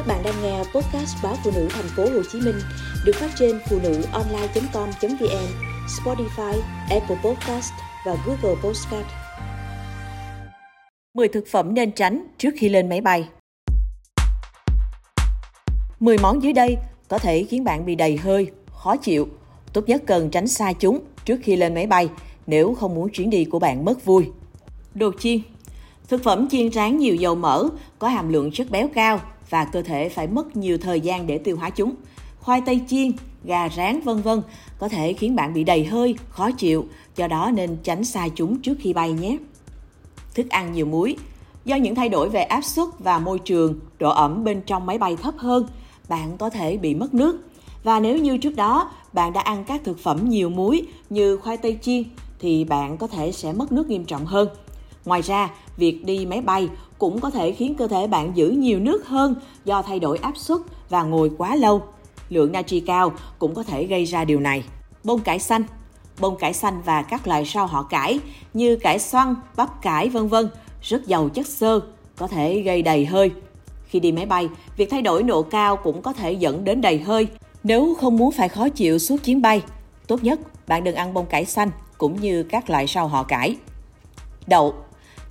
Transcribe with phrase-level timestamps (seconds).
[0.00, 2.54] Các bạn đang nghe podcast báo phụ nữ thành phố Hồ Chí Minh
[3.04, 5.46] được phát trên phụ nữ online.com.vn,
[5.86, 7.72] Spotify, Apple Podcast
[8.06, 9.06] và Google Podcast.
[11.14, 13.28] 10 thực phẩm nên tránh trước khi lên máy bay.
[16.00, 16.76] 10 món dưới đây
[17.08, 19.28] có thể khiến bạn bị đầy hơi, khó chịu.
[19.72, 22.08] Tốt nhất cần tránh xa chúng trước khi lên máy bay
[22.46, 24.30] nếu không muốn chuyến đi của bạn mất vui.
[24.94, 25.40] Đồ chiên
[26.08, 29.20] Thực phẩm chiên rán nhiều dầu mỡ, có hàm lượng chất béo cao
[29.50, 31.94] và cơ thể phải mất nhiều thời gian để tiêu hóa chúng.
[32.40, 33.12] Khoai tây chiên,
[33.44, 34.42] gà rán vân vân
[34.78, 36.86] có thể khiến bạn bị đầy hơi, khó chịu,
[37.16, 39.36] do đó nên tránh xa chúng trước khi bay nhé.
[40.34, 41.16] Thức ăn nhiều muối
[41.64, 44.98] Do những thay đổi về áp suất và môi trường, độ ẩm bên trong máy
[44.98, 45.66] bay thấp hơn,
[46.08, 47.40] bạn có thể bị mất nước.
[47.84, 51.56] Và nếu như trước đó bạn đã ăn các thực phẩm nhiều muối như khoai
[51.56, 52.04] tây chiên
[52.38, 54.48] thì bạn có thể sẽ mất nước nghiêm trọng hơn.
[55.04, 56.68] Ngoài ra, việc đi máy bay
[56.98, 60.36] cũng có thể khiến cơ thể bạn giữ nhiều nước hơn do thay đổi áp
[60.36, 61.82] suất và ngồi quá lâu.
[62.28, 64.64] Lượng natri cao cũng có thể gây ra điều này.
[65.04, 65.62] Bông cải xanh
[66.20, 68.20] Bông cải xanh và các loại rau họ cải
[68.54, 70.48] như cải xoăn, bắp cải vân vân
[70.82, 71.80] rất giàu chất xơ,
[72.16, 73.30] có thể gây đầy hơi.
[73.86, 76.98] Khi đi máy bay, việc thay đổi độ cao cũng có thể dẫn đến đầy
[76.98, 77.26] hơi.
[77.62, 79.62] Nếu không muốn phải khó chịu suốt chuyến bay,
[80.06, 83.56] tốt nhất bạn đừng ăn bông cải xanh cũng như các loại rau họ cải.
[84.46, 84.74] Đậu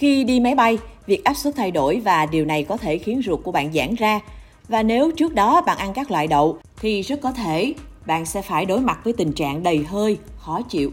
[0.00, 3.22] khi đi máy bay, việc áp suất thay đổi và điều này có thể khiến
[3.26, 4.20] ruột của bạn giãn ra.
[4.68, 7.74] Và nếu trước đó bạn ăn các loại đậu thì rất có thể
[8.06, 10.90] bạn sẽ phải đối mặt với tình trạng đầy hơi, khó chịu.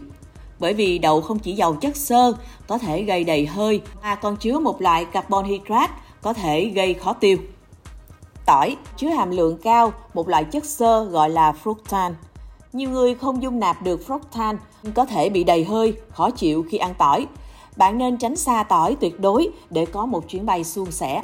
[0.58, 2.32] Bởi vì đậu không chỉ giàu chất xơ,
[2.66, 5.92] có thể gây đầy hơi, mà còn chứa một loại carbon hydrate
[6.22, 7.36] có thể gây khó tiêu.
[8.46, 12.12] Tỏi chứa hàm lượng cao một loại chất xơ gọi là fructan.
[12.72, 14.56] Nhiều người không dung nạp được fructan,
[14.94, 17.26] có thể bị đầy hơi, khó chịu khi ăn tỏi
[17.78, 21.22] bạn nên tránh xa tỏi tuyệt đối để có một chuyến bay suôn sẻ.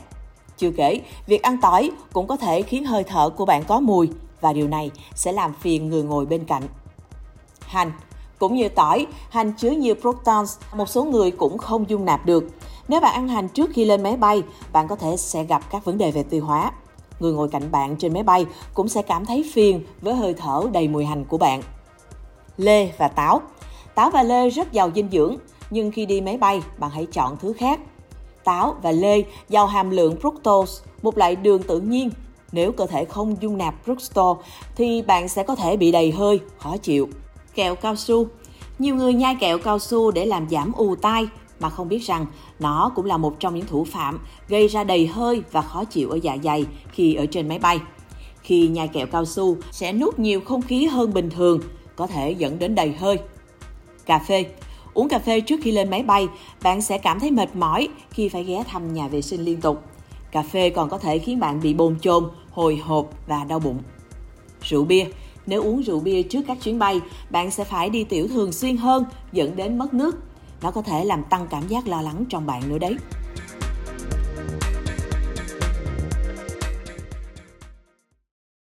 [0.57, 4.11] Chưa kể, việc ăn tỏi cũng có thể khiến hơi thở của bạn có mùi
[4.41, 6.63] và điều này sẽ làm phiền người ngồi bên cạnh.
[7.61, 7.93] Hành
[8.39, 12.45] cũng như tỏi, hành chứa nhiều protons, một số người cũng không dung nạp được.
[12.89, 14.43] Nếu bạn ăn hành trước khi lên máy bay,
[14.73, 16.73] bạn có thể sẽ gặp các vấn đề về tiêu hóa.
[17.21, 20.63] Người ngồi cạnh bạn trên máy bay cũng sẽ cảm thấy phiền với hơi thở
[20.73, 21.63] đầy mùi hành của bạn.
[22.57, 23.41] Lê và táo
[23.95, 25.37] Táo và lê rất giàu dinh dưỡng,
[25.75, 27.81] nhưng khi đi máy bay, bạn hãy chọn thứ khác.
[28.45, 32.11] Táo và lê giàu hàm lượng fructose, một loại đường tự nhiên.
[32.53, 34.37] Nếu cơ thể không dung nạp fructose
[34.77, 37.09] thì bạn sẽ có thể bị đầy hơi, khó chịu.
[37.55, 38.27] Kẹo cao su
[38.79, 41.27] Nhiều người nhai kẹo cao su để làm giảm ù tai
[41.61, 42.27] mà không biết rằng
[42.59, 46.11] nó cũng là một trong những thủ phạm gây ra đầy hơi và khó chịu
[46.11, 47.81] ở dạ dày khi ở trên máy bay.
[48.43, 51.61] Khi nhai kẹo cao su sẽ nuốt nhiều không khí hơn bình thường,
[51.97, 53.19] có thể dẫn đến đầy hơi.
[54.07, 54.45] Cà phê
[54.95, 56.29] Uống cà phê trước khi lên máy bay,
[56.63, 59.83] bạn sẽ cảm thấy mệt mỏi khi phải ghé thăm nhà vệ sinh liên tục.
[60.31, 63.79] Cà phê còn có thể khiến bạn bị bồn chồn, hồi hộp và đau bụng.
[64.63, 65.07] Rượu bia
[65.47, 67.01] Nếu uống rượu bia trước các chuyến bay,
[67.31, 70.17] bạn sẽ phải đi tiểu thường xuyên hơn, dẫn đến mất nước.
[70.63, 72.97] Nó có thể làm tăng cảm giác lo lắng trong bạn nữa đấy.